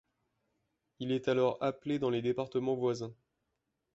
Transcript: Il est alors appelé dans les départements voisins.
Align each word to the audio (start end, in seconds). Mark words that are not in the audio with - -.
Il 0.97 1.11
est 1.11 1.27
alors 1.27 1.59
appelé 1.61 1.99
dans 1.99 2.09
les 2.09 2.23
départements 2.23 2.73
voisins. 2.73 3.13